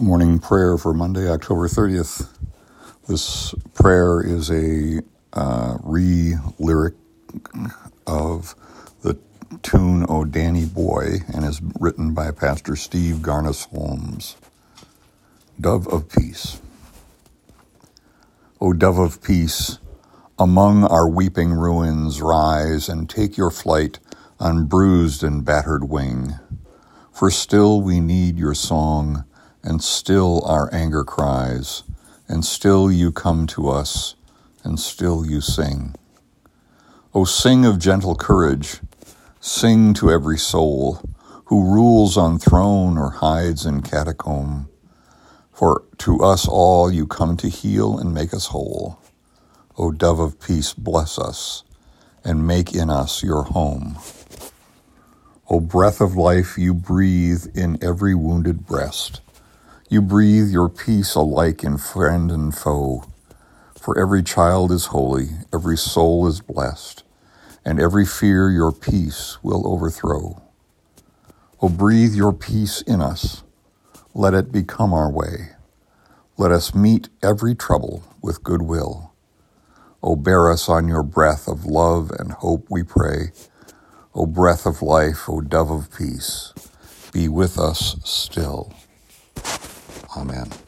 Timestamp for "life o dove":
84.82-85.70